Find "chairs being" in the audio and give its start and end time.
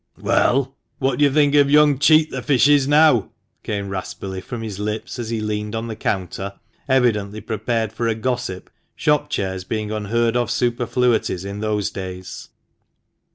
9.29-9.91